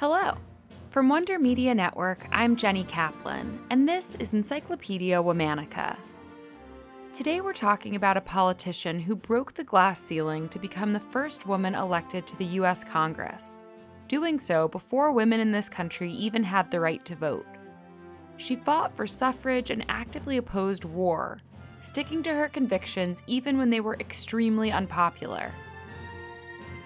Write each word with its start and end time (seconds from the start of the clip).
Hello. 0.00 0.36
From 0.90 1.08
Wonder 1.08 1.40
Media 1.40 1.74
Network, 1.74 2.28
I'm 2.30 2.54
Jenny 2.54 2.84
Kaplan, 2.84 3.58
and 3.68 3.88
this 3.88 4.14
is 4.20 4.32
Encyclopedia 4.32 5.20
Womannica. 5.20 5.96
Today 7.12 7.40
we're 7.40 7.52
talking 7.52 7.96
about 7.96 8.16
a 8.16 8.20
politician 8.20 9.00
who 9.00 9.16
broke 9.16 9.54
the 9.54 9.64
glass 9.64 10.00
ceiling 10.00 10.48
to 10.50 10.60
become 10.60 10.92
the 10.92 11.00
first 11.00 11.48
woman 11.48 11.74
elected 11.74 12.28
to 12.28 12.36
the 12.36 12.44
U.S. 12.44 12.84
Congress, 12.84 13.64
doing 14.06 14.38
so 14.38 14.68
before 14.68 15.10
women 15.10 15.40
in 15.40 15.50
this 15.50 15.68
country 15.68 16.12
even 16.12 16.44
had 16.44 16.70
the 16.70 16.78
right 16.78 17.04
to 17.04 17.16
vote. 17.16 17.46
She 18.36 18.54
fought 18.54 18.94
for 18.94 19.08
suffrage 19.08 19.70
and 19.70 19.84
actively 19.88 20.36
opposed 20.36 20.84
war, 20.84 21.40
sticking 21.80 22.22
to 22.22 22.32
her 22.32 22.48
convictions 22.48 23.24
even 23.26 23.58
when 23.58 23.68
they 23.68 23.80
were 23.80 23.96
extremely 23.98 24.70
unpopular. 24.70 25.52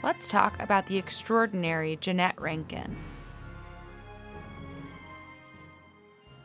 Let's 0.03 0.27
talk 0.27 0.61
about 0.61 0.87
the 0.87 0.99
extraordinary 0.99 1.97
Jeannette 1.97 2.41
Rankin. 2.41 2.97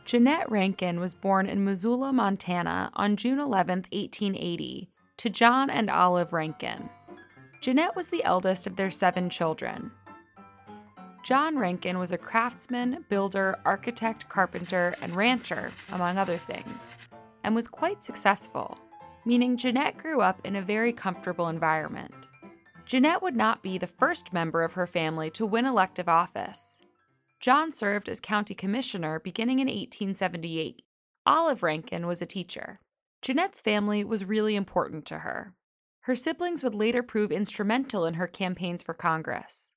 Jeannette 0.04 0.48
Rankin 0.48 1.00
was 1.00 1.12
born 1.12 1.46
in 1.46 1.64
Missoula, 1.64 2.12
Montana 2.12 2.92
on 2.94 3.16
June 3.16 3.40
11, 3.40 3.86
1880, 3.90 4.88
to 5.16 5.28
John 5.28 5.70
and 5.70 5.90
Olive 5.90 6.32
Rankin. 6.32 6.88
Jeannette 7.60 7.96
was 7.96 8.08
the 8.08 8.22
eldest 8.22 8.68
of 8.68 8.76
their 8.76 8.92
seven 8.92 9.28
children. 9.28 9.90
John 11.24 11.58
Rankin 11.58 11.98
was 11.98 12.12
a 12.12 12.16
craftsman, 12.16 13.04
builder, 13.08 13.58
architect, 13.64 14.28
carpenter, 14.28 14.94
and 15.02 15.16
rancher, 15.16 15.72
among 15.90 16.16
other 16.16 16.38
things, 16.38 16.96
and 17.42 17.56
was 17.56 17.66
quite 17.66 18.04
successful, 18.04 18.78
meaning 19.26 19.56
Jeannette 19.56 19.98
grew 19.98 20.20
up 20.20 20.40
in 20.46 20.54
a 20.54 20.62
very 20.62 20.92
comfortable 20.92 21.48
environment. 21.48 22.27
Jeannette 22.88 23.20
would 23.20 23.36
not 23.36 23.62
be 23.62 23.76
the 23.76 23.86
first 23.86 24.32
member 24.32 24.62
of 24.62 24.72
her 24.72 24.86
family 24.86 25.28
to 25.32 25.44
win 25.44 25.66
elective 25.66 26.08
office. 26.08 26.80
John 27.38 27.70
served 27.70 28.08
as 28.08 28.18
county 28.18 28.54
commissioner 28.54 29.20
beginning 29.20 29.58
in 29.58 29.66
1878. 29.66 30.80
Olive 31.26 31.62
Rankin 31.62 32.06
was 32.06 32.22
a 32.22 32.26
teacher. 32.26 32.80
Jeannette's 33.20 33.60
family 33.60 34.04
was 34.04 34.24
really 34.24 34.56
important 34.56 35.04
to 35.04 35.18
her. 35.18 35.52
Her 36.04 36.16
siblings 36.16 36.62
would 36.62 36.74
later 36.74 37.02
prove 37.02 37.30
instrumental 37.30 38.06
in 38.06 38.14
her 38.14 38.26
campaigns 38.26 38.82
for 38.82 38.94
Congress. 38.94 39.74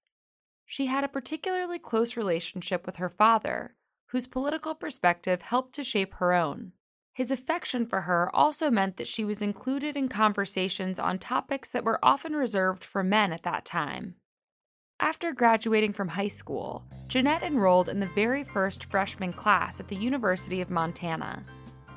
She 0.66 0.86
had 0.86 1.04
a 1.04 1.10
particularly 1.10 1.80
close 1.80 2.16
relationship 2.16 2.86
with 2.86 2.96
her 2.96 3.10
father, 3.10 3.76
whose 4.12 4.26
political 4.26 4.74
perspective 4.74 5.42
helped 5.42 5.76
to 5.76 5.84
shape 5.84 6.14
her 6.14 6.32
own. 6.32 6.72
His 7.14 7.32
affection 7.32 7.86
for 7.86 8.02
her 8.02 8.34
also 8.34 8.72
meant 8.72 8.98
that 8.98 9.08
she 9.08 9.26
was 9.26 9.42
included 9.42 9.98
in 9.98 10.08
conversations 10.08 10.98
on 10.98 11.20
topics 11.20 11.70
that 11.72 11.84
were 11.84 12.00
often 12.02 12.34
reserved 12.34 12.84
for 12.84 13.04
men 13.04 13.34
at 13.34 13.44
that 13.44 13.66
time. 13.66 14.16
After 15.00 15.34
graduating 15.34 15.94
from 15.94 16.10
high 16.10 16.30
school, 16.30 16.86
Jeannette 17.08 17.44
enrolled 17.44 17.90
in 17.90 18.00
the 18.00 18.10
very 18.16 18.44
first 18.44 18.86
freshman 18.86 19.34
class 19.34 19.80
at 19.80 19.88
the 19.88 19.96
University 19.96 20.62
of 20.62 20.70
Montana. 20.70 21.44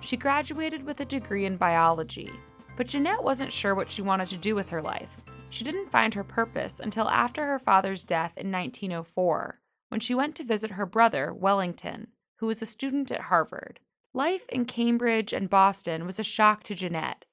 She 0.01 0.17
graduated 0.17 0.83
with 0.83 1.01
a 1.01 1.05
degree 1.05 1.45
in 1.45 1.57
biology, 1.57 2.31
but 2.77 2.89
Jeannette 2.89 3.23
wasn't 3.23 3.53
sure 3.53 3.75
what 3.75 3.91
she 3.91 4.03
wanted 4.03 4.29
to 4.29 4.37
do 4.37 4.55
with 4.55 4.71
her 4.71 4.83
life. 4.83 5.21
She 5.51 5.65
didn't 5.65 5.91
find 5.91 6.15
her 6.15 6.25
purpose 6.25 6.81
until 6.81 7.09
after 7.09 7.45
her 7.45 7.59
father's 7.61 8.03
death 8.03 8.33
in 8.37 8.51
1904, 8.51 9.61
when 9.91 10.01
she 10.01 10.15
went 10.15 10.35
to 10.37 10.45
visit 10.45 10.73
her 10.73 10.87
brother, 10.87 11.33
Wellington, 11.33 12.09
who 12.39 12.47
was 12.47 12.61
a 12.61 12.67
student 12.67 13.13
at 13.13 13.23
Harvard. 13.23 13.79
Life 14.17 14.45
in 14.49 14.65
Cambridge 14.65 15.33
and 15.33 15.51
Boston 15.51 16.07
was 16.07 16.21
a 16.21 16.23
shock 16.23 16.63
to 16.65 16.75
Jeannette, 16.77 17.25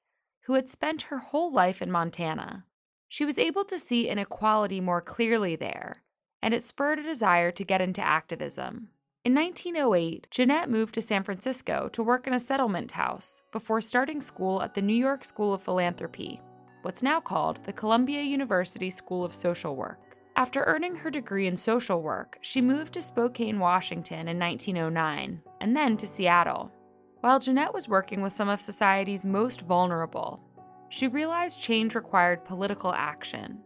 who 0.46 0.54
had 0.54 0.68
spent 0.68 1.02
her 1.02 1.18
whole 1.18 1.52
life 1.52 1.80
in 1.80 1.92
Montana. 1.92 2.64
She 3.08 3.24
was 3.24 3.38
able 3.38 3.64
to 3.66 3.78
see 3.78 4.08
inequality 4.08 4.80
more 4.80 5.00
clearly 5.00 5.54
there, 5.54 6.02
and 6.42 6.52
it 6.52 6.64
spurred 6.64 6.98
a 6.98 7.04
desire 7.04 7.52
to 7.52 7.64
get 7.64 7.80
into 7.80 8.04
activism. 8.04 8.88
In 9.24 9.32
1908, 9.32 10.26
Jeannette 10.32 10.68
moved 10.68 10.94
to 10.94 11.02
San 11.02 11.22
Francisco 11.22 11.88
to 11.92 12.02
work 12.02 12.26
in 12.26 12.34
a 12.34 12.40
settlement 12.40 12.90
house 12.90 13.42
before 13.52 13.80
starting 13.80 14.20
school 14.20 14.60
at 14.60 14.74
the 14.74 14.82
New 14.82 14.92
York 14.92 15.24
School 15.24 15.54
of 15.54 15.62
Philanthropy, 15.62 16.40
what's 16.82 17.00
now 17.00 17.20
called 17.20 17.60
the 17.64 17.72
Columbia 17.72 18.22
University 18.22 18.90
School 18.90 19.24
of 19.24 19.36
Social 19.36 19.76
Work. 19.76 20.00
After 20.34 20.64
earning 20.64 20.96
her 20.96 21.10
degree 21.10 21.46
in 21.46 21.56
social 21.56 22.02
work, 22.02 22.38
she 22.40 22.60
moved 22.60 22.94
to 22.94 23.02
Spokane, 23.02 23.60
Washington 23.60 24.26
in 24.26 24.38
1909, 24.38 25.42
and 25.62 25.76
then 25.76 25.96
to 25.96 26.06
Seattle. 26.08 26.72
While 27.20 27.38
Jeannette 27.38 27.72
was 27.72 27.88
working 27.88 28.20
with 28.20 28.32
some 28.32 28.48
of 28.48 28.60
society's 28.60 29.24
most 29.24 29.60
vulnerable, 29.60 30.40
she 30.88 31.06
realized 31.06 31.60
change 31.60 31.94
required 31.94 32.44
political 32.44 32.92
action. 32.92 33.60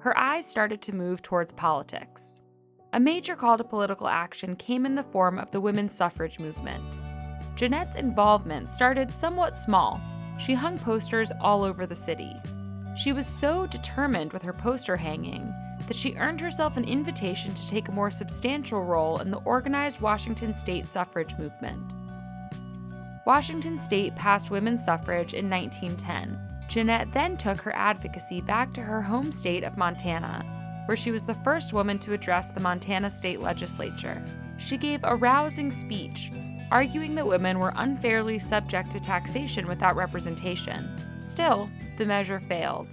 Her 0.00 0.16
eyes 0.16 0.46
started 0.46 0.82
to 0.82 0.94
move 0.94 1.22
towards 1.22 1.54
politics. 1.54 2.42
A 2.92 3.00
major 3.00 3.34
call 3.34 3.56
to 3.56 3.64
political 3.64 4.08
action 4.08 4.56
came 4.56 4.84
in 4.84 4.94
the 4.94 5.02
form 5.02 5.38
of 5.38 5.50
the 5.50 5.60
women's 5.60 5.96
suffrage 5.96 6.38
movement. 6.38 6.98
Jeannette's 7.56 7.96
involvement 7.96 8.70
started 8.70 9.10
somewhat 9.10 9.56
small. 9.56 9.98
She 10.38 10.52
hung 10.52 10.78
posters 10.78 11.32
all 11.40 11.64
over 11.64 11.86
the 11.86 11.96
city. 11.96 12.36
She 12.94 13.14
was 13.14 13.26
so 13.26 13.66
determined 13.66 14.34
with 14.34 14.42
her 14.42 14.52
poster 14.52 14.96
hanging 14.96 15.52
that 15.86 15.96
she 15.96 16.16
earned 16.16 16.40
herself 16.40 16.76
an 16.76 16.84
invitation 16.84 17.54
to 17.54 17.68
take 17.68 17.88
a 17.88 17.92
more 17.92 18.10
substantial 18.10 18.82
role 18.82 19.20
in 19.20 19.30
the 19.30 19.40
organized 19.44 20.00
Washington 20.00 20.56
state 20.56 20.86
suffrage 20.86 21.36
movement. 21.38 21.94
Washington 23.26 23.78
state 23.78 24.14
passed 24.14 24.50
women's 24.50 24.84
suffrage 24.84 25.34
in 25.34 25.50
1910. 25.50 26.38
Jeannette 26.68 27.12
then 27.12 27.36
took 27.36 27.60
her 27.60 27.74
advocacy 27.74 28.40
back 28.40 28.72
to 28.74 28.80
her 28.80 29.02
home 29.02 29.32
state 29.32 29.64
of 29.64 29.76
Montana, 29.76 30.44
where 30.86 30.96
she 30.96 31.10
was 31.10 31.24
the 31.24 31.34
first 31.34 31.72
woman 31.72 31.98
to 31.98 32.12
address 32.12 32.48
the 32.48 32.60
Montana 32.60 33.10
state 33.10 33.40
legislature. 33.40 34.22
She 34.58 34.76
gave 34.76 35.00
a 35.02 35.16
rousing 35.16 35.70
speech, 35.70 36.30
arguing 36.70 37.14
that 37.16 37.26
women 37.26 37.58
were 37.58 37.72
unfairly 37.76 38.38
subject 38.38 38.90
to 38.92 39.00
taxation 39.00 39.66
without 39.66 39.96
representation. 39.96 40.88
Still, 41.20 41.68
the 41.98 42.06
measure 42.06 42.40
failed. 42.40 42.88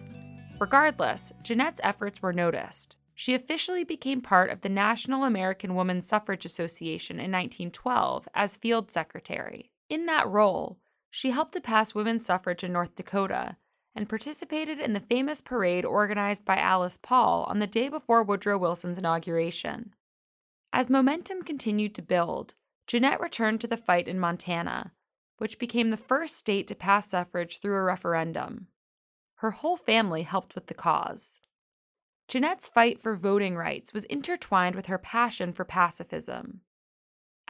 Regardless, 0.59 1.33
Jeannette's 1.41 1.81
efforts 1.83 2.21
were 2.21 2.33
noticed. 2.33 2.95
She 3.15 3.33
officially 3.33 3.83
became 3.83 4.21
part 4.21 4.49
of 4.49 4.61
the 4.61 4.69
National 4.69 5.23
American 5.23 5.75
Woman 5.75 6.01
Suffrage 6.01 6.45
Association 6.45 7.17
in 7.17 7.31
1912 7.31 8.27
as 8.33 8.57
field 8.57 8.91
secretary. 8.91 9.71
In 9.89 10.05
that 10.05 10.27
role, 10.27 10.79
she 11.09 11.31
helped 11.31 11.53
to 11.53 11.61
pass 11.61 11.93
women's 11.93 12.25
suffrage 12.25 12.63
in 12.63 12.73
North 12.73 12.95
Dakota 12.95 13.57
and 13.95 14.09
participated 14.09 14.79
in 14.79 14.93
the 14.93 14.99
famous 14.99 15.41
parade 15.41 15.85
organized 15.85 16.43
by 16.43 16.57
Alice 16.57 16.97
Paul 16.97 17.43
on 17.47 17.59
the 17.59 17.67
day 17.67 17.89
before 17.89 18.23
Woodrow 18.23 18.57
Wilson's 18.57 18.97
inauguration. 18.97 19.93
As 20.71 20.89
momentum 20.89 21.43
continued 21.43 21.93
to 21.95 22.01
build, 22.01 22.55
Jeannette 22.87 23.21
returned 23.21 23.61
to 23.61 23.67
the 23.67 23.77
fight 23.77 24.07
in 24.07 24.19
Montana, 24.19 24.93
which 25.37 25.59
became 25.59 25.91
the 25.91 25.97
first 25.97 26.35
state 26.35 26.67
to 26.67 26.75
pass 26.75 27.09
suffrage 27.09 27.59
through 27.59 27.75
a 27.75 27.83
referendum. 27.83 28.67
Her 29.43 29.51
whole 29.51 29.75
family 29.75 30.23
helped 30.23 30.55
with 30.55 30.67
the 30.67 30.73
cause. 30.73 31.41
Jeannette's 32.29 32.69
fight 32.69 32.97
for 32.97 33.13
voting 33.13 33.57
rights 33.57 33.93
was 33.93 34.05
intertwined 34.05 34.73
with 34.73 34.85
her 34.85 34.97
passion 34.97 35.51
for 35.51 35.65
pacifism. 35.65 36.61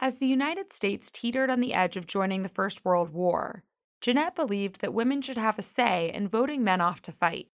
As 0.00 0.16
the 0.16 0.26
United 0.26 0.72
States 0.72 1.08
teetered 1.08 1.50
on 1.50 1.60
the 1.60 1.72
edge 1.72 1.96
of 1.96 2.08
joining 2.08 2.42
the 2.42 2.48
First 2.48 2.84
World 2.84 3.10
War, 3.10 3.62
Jeannette 4.00 4.34
believed 4.34 4.80
that 4.80 4.92
women 4.92 5.22
should 5.22 5.36
have 5.36 5.56
a 5.56 5.62
say 5.62 6.10
in 6.12 6.26
voting 6.26 6.64
men 6.64 6.80
off 6.80 7.00
to 7.02 7.12
fight. 7.12 7.46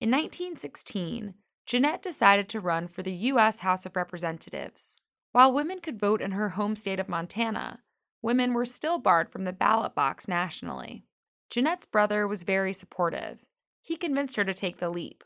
In 0.00 0.10
1916, 0.10 1.34
Jeannette 1.66 2.00
decided 2.00 2.48
to 2.48 2.60
run 2.60 2.88
for 2.88 3.02
the 3.02 3.12
U.S. 3.12 3.58
House 3.58 3.84
of 3.84 3.94
Representatives. 3.94 5.02
While 5.32 5.52
women 5.52 5.80
could 5.80 6.00
vote 6.00 6.22
in 6.22 6.30
her 6.30 6.48
home 6.48 6.76
state 6.76 6.98
of 6.98 7.10
Montana, 7.10 7.80
women 8.22 8.54
were 8.54 8.64
still 8.64 8.96
barred 8.96 9.28
from 9.28 9.44
the 9.44 9.52
ballot 9.52 9.94
box 9.94 10.26
nationally. 10.26 11.04
Jeannette's 11.50 11.84
brother 11.84 12.26
was 12.26 12.44
very 12.44 12.72
supportive. 12.72 13.50
He 13.82 13.96
convinced 13.96 14.36
her 14.36 14.44
to 14.44 14.54
take 14.54 14.78
the 14.78 14.88
leap, 14.88 15.24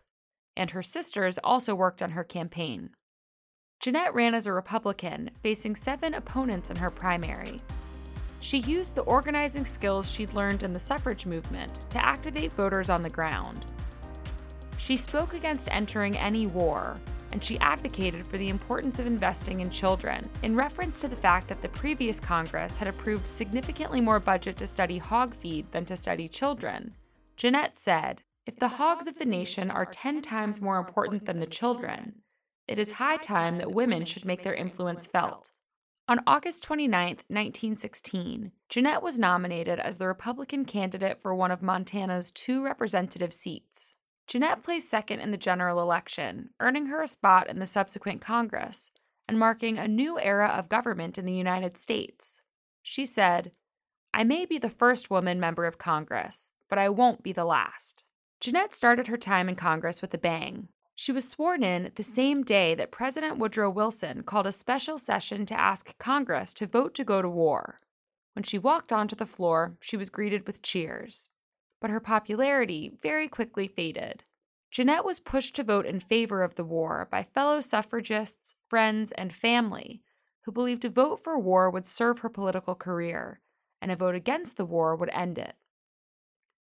and 0.56 0.70
her 0.70 0.82
sisters 0.82 1.38
also 1.44 1.74
worked 1.74 2.02
on 2.02 2.12
her 2.12 2.24
campaign. 2.24 2.90
Jeannette 3.80 4.14
ran 4.14 4.34
as 4.34 4.46
a 4.46 4.52
Republican, 4.52 5.30
facing 5.42 5.76
seven 5.76 6.14
opponents 6.14 6.70
in 6.70 6.76
her 6.76 6.90
primary. 6.90 7.60
She 8.40 8.58
used 8.58 8.94
the 8.94 9.02
organizing 9.02 9.66
skills 9.66 10.10
she'd 10.10 10.32
learned 10.32 10.62
in 10.62 10.72
the 10.72 10.78
suffrage 10.78 11.26
movement 11.26 11.90
to 11.90 12.04
activate 12.04 12.52
voters 12.52 12.88
on 12.88 13.02
the 13.02 13.10
ground. 13.10 13.66
She 14.78 14.96
spoke 14.96 15.34
against 15.34 15.70
entering 15.70 16.16
any 16.16 16.46
war, 16.46 16.98
and 17.32 17.44
she 17.44 17.58
advocated 17.58 18.26
for 18.26 18.38
the 18.38 18.48
importance 18.48 18.98
of 18.98 19.06
investing 19.06 19.60
in 19.60 19.68
children, 19.68 20.28
in 20.42 20.56
reference 20.56 21.00
to 21.00 21.08
the 21.08 21.16
fact 21.16 21.48
that 21.48 21.60
the 21.60 21.68
previous 21.68 22.20
Congress 22.20 22.78
had 22.78 22.88
approved 22.88 23.26
significantly 23.26 24.00
more 24.00 24.20
budget 24.20 24.56
to 24.56 24.66
study 24.66 24.96
hog 24.96 25.34
feed 25.34 25.70
than 25.72 25.84
to 25.84 25.96
study 25.96 26.28
children. 26.28 26.94
Jeannette 27.36 27.76
said, 27.76 28.22
If 28.46 28.60
the 28.60 28.68
hogs 28.68 29.08
of 29.08 29.18
the 29.18 29.24
nation 29.24 29.72
are 29.72 29.84
10 29.84 30.22
times 30.22 30.60
more 30.60 30.78
important 30.78 31.26
than 31.26 31.40
the 31.40 31.46
children, 31.46 32.22
it 32.68 32.78
is 32.78 32.92
high 32.92 33.16
time 33.16 33.58
that 33.58 33.72
women 33.72 34.04
should 34.04 34.24
make 34.24 34.42
their 34.42 34.54
influence 34.54 35.04
felt. 35.04 35.50
On 36.08 36.20
August 36.28 36.62
29, 36.62 37.08
1916, 37.26 38.52
Jeannette 38.68 39.02
was 39.02 39.18
nominated 39.18 39.80
as 39.80 39.98
the 39.98 40.06
Republican 40.06 40.64
candidate 40.64 41.20
for 41.20 41.34
one 41.34 41.50
of 41.50 41.60
Montana's 41.60 42.30
two 42.30 42.62
representative 42.62 43.32
seats. 43.32 43.96
Jeannette 44.28 44.62
placed 44.62 44.88
second 44.88 45.18
in 45.18 45.32
the 45.32 45.36
general 45.36 45.82
election, 45.82 46.50
earning 46.60 46.86
her 46.86 47.02
a 47.02 47.08
spot 47.08 47.50
in 47.50 47.58
the 47.58 47.66
subsequent 47.66 48.20
Congress, 48.20 48.92
and 49.26 49.40
marking 49.40 49.76
a 49.76 49.88
new 49.88 50.20
era 50.20 50.48
of 50.48 50.68
government 50.68 51.18
in 51.18 51.26
the 51.26 51.32
United 51.32 51.76
States. 51.76 52.42
She 52.82 53.04
said, 53.04 53.50
I 54.14 54.22
may 54.22 54.46
be 54.46 54.58
the 54.58 54.70
first 54.70 55.10
woman 55.10 55.40
member 55.40 55.64
of 55.64 55.78
Congress, 55.78 56.52
but 56.70 56.78
I 56.78 56.88
won't 56.88 57.24
be 57.24 57.32
the 57.32 57.44
last. 57.44 58.05
Jeannette 58.40 58.74
started 58.74 59.06
her 59.06 59.16
time 59.16 59.48
in 59.48 59.56
Congress 59.56 60.02
with 60.02 60.12
a 60.14 60.18
bang. 60.18 60.68
She 60.94 61.12
was 61.12 61.28
sworn 61.28 61.62
in 61.62 61.92
the 61.94 62.02
same 62.02 62.42
day 62.42 62.74
that 62.74 62.90
President 62.90 63.38
Woodrow 63.38 63.70
Wilson 63.70 64.22
called 64.22 64.46
a 64.46 64.52
special 64.52 64.98
session 64.98 65.46
to 65.46 65.58
ask 65.58 65.96
Congress 65.98 66.54
to 66.54 66.66
vote 66.66 66.94
to 66.94 67.04
go 67.04 67.20
to 67.20 67.28
war. 67.28 67.80
When 68.34 68.42
she 68.42 68.58
walked 68.58 68.92
onto 68.92 69.16
the 69.16 69.26
floor, 69.26 69.76
she 69.80 69.96
was 69.96 70.10
greeted 70.10 70.46
with 70.46 70.62
cheers. 70.62 71.28
But 71.80 71.90
her 71.90 72.00
popularity 72.00 72.92
very 73.02 73.28
quickly 73.28 73.68
faded. 73.68 74.22
Jeannette 74.70 75.04
was 75.04 75.20
pushed 75.20 75.54
to 75.56 75.64
vote 75.64 75.86
in 75.86 76.00
favor 76.00 76.42
of 76.42 76.54
the 76.54 76.64
war 76.64 77.08
by 77.10 77.22
fellow 77.22 77.60
suffragists, 77.60 78.54
friends, 78.68 79.12
and 79.12 79.32
family 79.32 80.02
who 80.42 80.52
believed 80.52 80.84
a 80.84 80.88
vote 80.88 81.16
for 81.16 81.38
war 81.38 81.68
would 81.68 81.86
serve 81.86 82.20
her 82.20 82.28
political 82.28 82.76
career, 82.76 83.40
and 83.82 83.90
a 83.90 83.96
vote 83.96 84.14
against 84.14 84.56
the 84.56 84.64
war 84.64 84.94
would 84.94 85.10
end 85.10 85.38
it. 85.38 85.54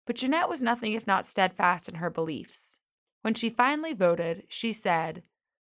But 0.06 0.16
Jeannette 0.16 0.48
was 0.48 0.62
nothing 0.62 0.92
if 0.92 1.06
not 1.06 1.26
steadfast 1.26 1.88
in 1.88 1.96
her 1.96 2.10
beliefs. 2.10 2.80
When 3.22 3.34
she 3.34 3.48
finally 3.48 3.94
voted, 3.94 4.44
she 4.48 4.72
said, 4.72 5.22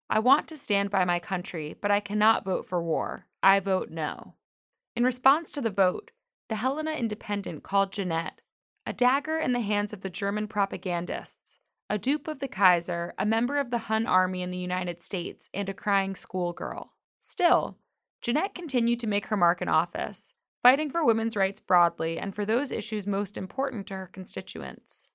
I 0.09 0.21
want 0.21 0.49
to 0.49 0.57
stand 0.57 0.91
by 0.91 1.05
my 1.05 1.19
country, 1.19 1.77
but 1.81 1.91
I 1.91 2.01
cannot 2.01 2.45
vote 2.45 2.67
for 2.67 2.83
war. 2.83 3.27
I 3.43 3.61
vote 3.61 3.91
no. 3.91 4.35
In 4.97 5.05
response 5.05 5.53
to 5.53 5.61
the 5.61 5.71
vote, 5.71 6.13
the 6.49 6.57
Helena 6.57 6.93
Independent 6.93 7.63
called 7.63 7.93
Jeannette 7.93 8.41
a 8.89 8.93
dagger 8.95 9.37
in 9.37 9.53
the 9.53 9.61
hands 9.61 9.93
of 9.93 10.01
the 10.01 10.09
German 10.09 10.49
propagandists, 10.49 11.59
a 11.91 11.99
dupe 11.99 12.27
of 12.27 12.39
the 12.39 12.49
Kaiser, 12.49 13.13
a 13.19 13.27
member 13.27 13.59
of 13.59 13.71
the 13.71 13.77
Hun 13.81 14.07
army 14.07 14.41
in 14.41 14.51
the 14.51 14.57
United 14.57 15.03
States, 15.03 15.51
and 15.53 15.69
a 15.69 15.75
crying 15.75 16.17
schoolgirl. 16.17 16.95
Still, 17.21 17.77
Jeannette 18.23 18.55
continued 18.55 18.99
to 19.01 19.07
make 19.07 19.27
her 19.27 19.37
mark 19.37 19.61
in 19.61 19.69
office, 19.69 20.33
fighting 20.69 20.91
for 20.91 21.03
women's 21.03 21.35
rights 21.35 21.61
broadly 21.61 22.19
and 22.19 22.35
for 22.35 22.45
those 22.45 22.71
issues 22.71 23.07
most 23.07 23.39
important 23.39 23.87
to 23.87 23.95
her 23.95 24.07
constituents. 24.07 25.09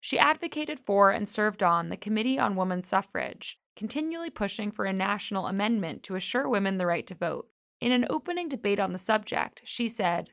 She 0.00 0.18
advocated 0.18 0.80
for 0.80 1.12
and 1.12 1.28
served 1.28 1.62
on 1.62 1.90
the 1.90 1.96
Committee 1.96 2.40
on 2.40 2.56
Women's 2.56 2.88
Suffrage, 2.88 3.56
continually 3.76 4.30
pushing 4.30 4.72
for 4.72 4.84
a 4.84 4.92
national 4.92 5.46
amendment 5.46 6.02
to 6.02 6.16
assure 6.16 6.48
women 6.48 6.76
the 6.76 6.86
right 6.86 7.06
to 7.06 7.14
vote. 7.14 7.46
In 7.80 7.92
an 7.92 8.04
opening 8.10 8.48
debate 8.48 8.80
on 8.80 8.90
the 8.90 8.98
subject, 8.98 9.62
she 9.62 9.88
said, 9.88 10.30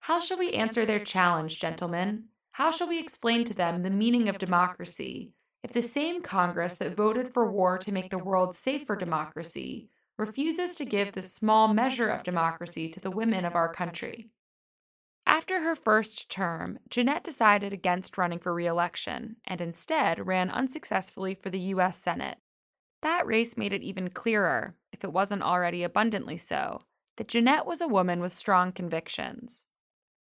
How 0.00 0.20
shall 0.20 0.36
we 0.36 0.52
answer 0.52 0.84
their 0.84 1.02
challenge, 1.02 1.58
gentlemen? 1.58 2.24
How 2.52 2.70
shall 2.70 2.90
we 2.90 3.00
explain 3.00 3.44
to 3.44 3.54
them 3.54 3.82
the 3.82 3.88
meaning 3.88 4.28
of 4.28 4.36
democracy 4.36 5.32
if 5.62 5.72
the 5.72 5.80
same 5.80 6.20
Congress 6.20 6.74
that 6.74 6.94
voted 6.94 7.32
for 7.32 7.50
war 7.50 7.78
to 7.78 7.94
make 7.94 8.10
the 8.10 8.18
world 8.18 8.54
safe 8.54 8.86
for 8.86 8.96
democracy 8.96 9.88
refuses 10.20 10.74
to 10.74 10.84
give 10.84 11.12
this 11.12 11.32
small 11.32 11.66
measure 11.72 12.10
of 12.10 12.22
democracy 12.22 12.88
to 12.90 13.00
the 13.00 13.10
women 13.10 13.46
of 13.46 13.54
our 13.54 13.72
country? 13.72 14.28
After 15.26 15.62
her 15.62 15.74
first 15.74 16.28
term, 16.30 16.78
Jeannette 16.90 17.24
decided 17.24 17.72
against 17.72 18.18
running 18.18 18.38
for 18.38 18.52
re 18.52 18.66
election 18.66 19.36
and 19.46 19.60
instead 19.60 20.26
ran 20.26 20.50
unsuccessfully 20.50 21.34
for 21.34 21.48
the 21.48 21.60
U.S. 21.74 21.98
Senate. 21.98 22.36
That 23.02 23.26
race 23.26 23.56
made 23.56 23.72
it 23.72 23.82
even 23.82 24.10
clearer, 24.10 24.74
if 24.92 25.04
it 25.04 25.12
wasn't 25.12 25.42
already 25.42 25.82
abundantly 25.82 26.36
so, 26.36 26.82
that 27.16 27.28
Jeannette 27.28 27.64
was 27.64 27.80
a 27.80 27.88
woman 27.88 28.20
with 28.20 28.32
strong 28.32 28.72
convictions. 28.72 29.64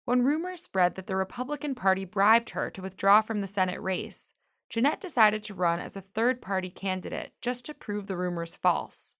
When 0.04 0.22
rumors 0.22 0.62
spread 0.62 0.94
that 0.94 1.08
the 1.08 1.16
Republican 1.16 1.74
Party 1.74 2.04
bribed 2.04 2.50
her 2.50 2.70
to 2.70 2.82
withdraw 2.82 3.20
from 3.20 3.40
the 3.40 3.46
Senate 3.48 3.80
race, 3.80 4.32
Jeannette 4.70 5.00
decided 5.00 5.42
to 5.44 5.54
run 5.54 5.80
as 5.80 5.96
a 5.96 6.00
third 6.00 6.40
party 6.40 6.70
candidate 6.70 7.32
just 7.40 7.64
to 7.66 7.74
prove 7.74 8.06
the 8.06 8.16
rumors 8.16 8.54
false. 8.56 9.16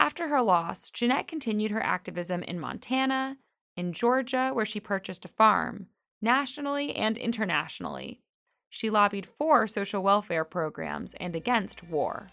After 0.00 0.28
her 0.28 0.40
loss, 0.40 0.88
Jeannette 0.88 1.28
continued 1.28 1.70
her 1.72 1.82
activism 1.82 2.42
in 2.44 2.58
Montana, 2.58 3.36
in 3.76 3.92
Georgia, 3.92 4.48
where 4.54 4.64
she 4.64 4.80
purchased 4.80 5.26
a 5.26 5.28
farm, 5.28 5.88
nationally 6.22 6.96
and 6.96 7.18
internationally. 7.18 8.22
She 8.70 8.88
lobbied 8.88 9.26
for 9.26 9.66
social 9.66 10.02
welfare 10.02 10.46
programs 10.46 11.12
and 11.20 11.36
against 11.36 11.84
war. 11.84 12.30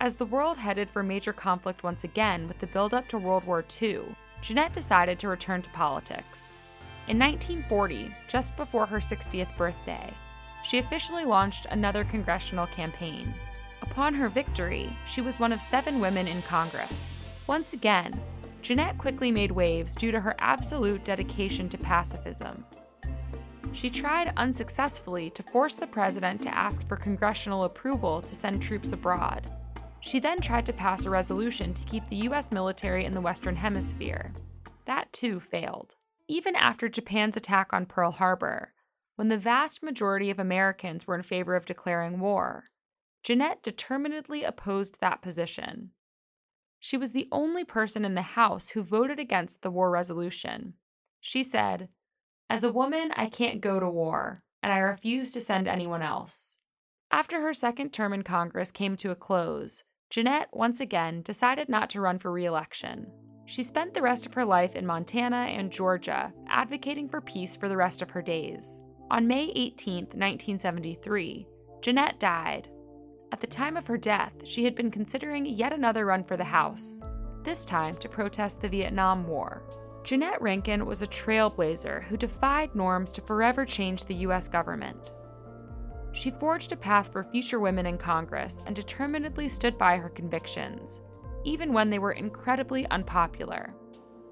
As 0.00 0.14
the 0.14 0.26
world 0.26 0.56
headed 0.56 0.90
for 0.90 1.04
major 1.04 1.32
conflict 1.32 1.84
once 1.84 2.02
again 2.02 2.48
with 2.48 2.58
the 2.58 2.66
buildup 2.66 3.06
to 3.10 3.18
World 3.18 3.44
War 3.44 3.64
II, 3.80 4.00
Jeannette 4.42 4.72
decided 4.72 5.20
to 5.20 5.28
return 5.28 5.62
to 5.62 5.70
politics. 5.70 6.54
In 7.06 7.16
1940, 7.16 8.12
just 8.26 8.56
before 8.56 8.86
her 8.86 8.98
60th 8.98 9.56
birthday, 9.56 10.12
she 10.64 10.78
officially 10.78 11.24
launched 11.24 11.66
another 11.66 12.02
congressional 12.02 12.66
campaign. 12.66 13.32
Upon 13.90 14.14
her 14.14 14.28
victory, 14.28 14.88
she 15.04 15.20
was 15.20 15.40
one 15.40 15.52
of 15.52 15.60
seven 15.60 16.00
women 16.00 16.28
in 16.28 16.42
Congress. 16.42 17.18
Once 17.46 17.72
again, 17.72 18.18
Jeannette 18.62 18.98
quickly 18.98 19.32
made 19.32 19.50
waves 19.50 19.94
due 19.94 20.12
to 20.12 20.20
her 20.20 20.36
absolute 20.38 21.04
dedication 21.04 21.68
to 21.68 21.78
pacifism. 21.78 22.64
She 23.72 23.90
tried 23.90 24.32
unsuccessfully 24.36 25.30
to 25.30 25.42
force 25.42 25.74
the 25.74 25.86
president 25.86 26.40
to 26.42 26.56
ask 26.56 26.86
for 26.86 26.96
congressional 26.96 27.64
approval 27.64 28.22
to 28.22 28.34
send 28.34 28.62
troops 28.62 28.92
abroad. 28.92 29.50
She 30.00 30.20
then 30.20 30.40
tried 30.40 30.66
to 30.66 30.72
pass 30.72 31.04
a 31.04 31.10
resolution 31.10 31.74
to 31.74 31.86
keep 31.86 32.08
the 32.08 32.24
U.S. 32.28 32.52
military 32.52 33.04
in 33.04 33.14
the 33.14 33.20
Western 33.20 33.56
Hemisphere. 33.56 34.32
That 34.86 35.12
too 35.12 35.40
failed. 35.40 35.96
Even 36.28 36.54
after 36.56 36.88
Japan's 36.88 37.36
attack 37.36 37.72
on 37.72 37.86
Pearl 37.86 38.12
Harbor, 38.12 38.72
when 39.16 39.28
the 39.28 39.36
vast 39.36 39.82
majority 39.82 40.30
of 40.30 40.38
Americans 40.38 41.06
were 41.06 41.14
in 41.14 41.22
favor 41.22 41.54
of 41.54 41.66
declaring 41.66 42.20
war, 42.20 42.69
Jeannette 43.22 43.62
determinedly 43.62 44.44
opposed 44.44 45.00
that 45.00 45.22
position. 45.22 45.90
She 46.78 46.96
was 46.96 47.12
the 47.12 47.28
only 47.30 47.64
person 47.64 48.04
in 48.04 48.14
the 48.14 48.22
House 48.22 48.70
who 48.70 48.82
voted 48.82 49.18
against 49.18 49.60
the 49.60 49.70
war 49.70 49.90
resolution. 49.90 50.74
She 51.20 51.42
said, 51.42 51.88
As 52.48 52.64
a 52.64 52.72
woman, 52.72 53.12
I 53.14 53.28
can't 53.28 53.60
go 53.60 53.78
to 53.78 53.88
war, 53.88 54.42
and 54.62 54.72
I 54.72 54.78
refuse 54.78 55.30
to 55.32 55.40
send 55.40 55.68
anyone 55.68 56.02
else. 56.02 56.58
After 57.10 57.42
her 57.42 57.52
second 57.52 57.92
term 57.92 58.12
in 58.12 58.22
Congress 58.22 58.70
came 58.70 58.96
to 58.98 59.10
a 59.10 59.16
close, 59.16 59.84
Jeannette 60.08 60.48
once 60.52 60.80
again 60.80 61.22
decided 61.22 61.68
not 61.68 61.90
to 61.90 62.00
run 62.00 62.18
for 62.18 62.32
re 62.32 62.46
election. 62.46 63.12
She 63.44 63.62
spent 63.62 63.94
the 63.94 64.02
rest 64.02 64.26
of 64.26 64.34
her 64.34 64.44
life 64.44 64.76
in 64.76 64.86
Montana 64.86 65.48
and 65.48 65.72
Georgia, 65.72 66.32
advocating 66.48 67.08
for 67.08 67.20
peace 67.20 67.56
for 67.56 67.68
the 67.68 67.76
rest 67.76 68.00
of 68.00 68.10
her 68.10 68.22
days. 68.22 68.82
On 69.10 69.26
May 69.26 69.50
18, 69.54 70.04
1973, 70.04 71.46
Jeannette 71.82 72.20
died, 72.20 72.68
at 73.32 73.40
the 73.40 73.46
time 73.46 73.76
of 73.76 73.86
her 73.86 73.96
death, 73.96 74.32
she 74.44 74.64
had 74.64 74.74
been 74.74 74.90
considering 74.90 75.46
yet 75.46 75.72
another 75.72 76.04
run 76.04 76.24
for 76.24 76.36
the 76.36 76.44
House, 76.44 77.00
this 77.44 77.64
time 77.64 77.96
to 77.98 78.08
protest 78.08 78.60
the 78.60 78.68
Vietnam 78.68 79.26
War. 79.26 79.62
Jeannette 80.02 80.42
Rankin 80.42 80.84
was 80.84 81.02
a 81.02 81.06
trailblazer 81.06 82.02
who 82.04 82.16
defied 82.16 82.74
norms 82.74 83.12
to 83.12 83.20
forever 83.20 83.64
change 83.64 84.04
the 84.04 84.14
U.S. 84.14 84.48
government. 84.48 85.12
She 86.12 86.30
forged 86.30 86.72
a 86.72 86.76
path 86.76 87.12
for 87.12 87.22
future 87.22 87.60
women 87.60 87.86
in 87.86 87.98
Congress 87.98 88.62
and 88.66 88.74
determinedly 88.74 89.48
stood 89.48 89.78
by 89.78 89.96
her 89.96 90.08
convictions, 90.08 91.00
even 91.44 91.72
when 91.72 91.88
they 91.88 92.00
were 92.00 92.12
incredibly 92.12 92.86
unpopular. 92.90 93.72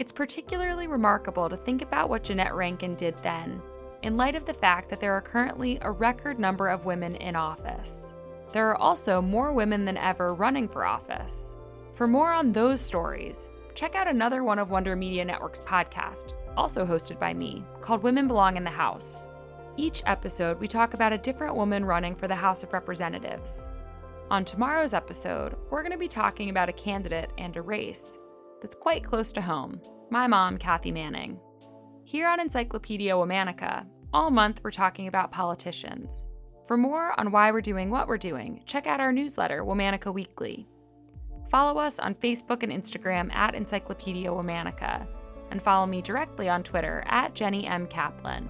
It's 0.00 0.12
particularly 0.12 0.88
remarkable 0.88 1.48
to 1.48 1.56
think 1.56 1.82
about 1.82 2.08
what 2.08 2.24
Jeannette 2.24 2.54
Rankin 2.54 2.96
did 2.96 3.14
then, 3.22 3.62
in 4.02 4.16
light 4.16 4.34
of 4.34 4.44
the 4.44 4.54
fact 4.54 4.90
that 4.90 5.00
there 5.00 5.12
are 5.12 5.20
currently 5.20 5.78
a 5.82 5.90
record 5.90 6.38
number 6.38 6.68
of 6.68 6.84
women 6.84 7.14
in 7.16 7.36
office 7.36 8.14
there 8.52 8.68
are 8.68 8.76
also 8.76 9.20
more 9.20 9.52
women 9.52 9.84
than 9.84 9.96
ever 9.96 10.34
running 10.34 10.68
for 10.68 10.84
office. 10.84 11.56
For 11.92 12.06
more 12.06 12.32
on 12.32 12.52
those 12.52 12.80
stories, 12.80 13.48
check 13.74 13.94
out 13.94 14.08
another 14.08 14.44
one 14.44 14.58
of 14.58 14.70
Wonder 14.70 14.96
Media 14.96 15.24
Network's 15.24 15.60
podcast, 15.60 16.32
also 16.56 16.84
hosted 16.84 17.18
by 17.18 17.34
me, 17.34 17.64
called 17.80 18.02
Women 18.02 18.28
Belong 18.28 18.56
in 18.56 18.64
the 18.64 18.70
House. 18.70 19.28
Each 19.76 20.02
episode, 20.06 20.58
we 20.58 20.66
talk 20.66 20.94
about 20.94 21.12
a 21.12 21.18
different 21.18 21.54
woman 21.54 21.84
running 21.84 22.14
for 22.14 22.26
the 22.28 22.34
House 22.34 22.62
of 22.62 22.72
Representatives. 22.72 23.68
On 24.30 24.44
tomorrow's 24.44 24.94
episode, 24.94 25.56
we're 25.70 25.82
going 25.82 25.92
to 25.92 25.98
be 25.98 26.08
talking 26.08 26.50
about 26.50 26.68
a 26.68 26.72
candidate 26.72 27.30
and 27.38 27.56
a 27.56 27.62
race 27.62 28.18
that's 28.60 28.74
quite 28.74 29.04
close 29.04 29.32
to 29.32 29.40
home 29.40 29.80
my 30.10 30.26
mom, 30.26 30.56
Kathy 30.56 30.90
Manning. 30.90 31.38
Here 32.04 32.26
on 32.28 32.40
Encyclopedia 32.40 33.12
Womannica, 33.12 33.84
all 34.12 34.30
month 34.30 34.60
we're 34.64 34.70
talking 34.70 35.06
about 35.06 35.32
politicians. 35.32 36.26
For 36.68 36.76
more 36.76 37.18
on 37.18 37.32
why 37.32 37.50
we're 37.50 37.62
doing 37.62 37.90
what 37.90 38.08
we're 38.08 38.18
doing, 38.18 38.60
check 38.66 38.86
out 38.86 39.00
our 39.00 39.10
newsletter, 39.10 39.64
Womannica 39.64 40.12
Weekly. 40.12 40.68
Follow 41.50 41.80
us 41.80 41.98
on 41.98 42.14
Facebook 42.14 42.62
and 42.62 42.70
Instagram 42.70 43.32
at 43.32 43.54
Encyclopedia 43.54 44.28
Womannica, 44.28 45.06
and 45.50 45.62
follow 45.62 45.86
me 45.86 46.02
directly 46.02 46.46
on 46.46 46.62
Twitter 46.62 47.02
at 47.06 47.34
Jenny 47.34 47.66
M. 47.66 47.86
Kaplan. 47.86 48.46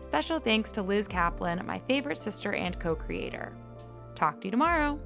Special 0.00 0.38
thanks 0.38 0.72
to 0.72 0.82
Liz 0.82 1.06
Kaplan, 1.06 1.66
my 1.66 1.78
favorite 1.80 2.16
sister 2.16 2.54
and 2.54 2.80
co 2.80 2.94
creator. 2.94 3.52
Talk 4.14 4.40
to 4.40 4.46
you 4.46 4.50
tomorrow. 4.50 4.98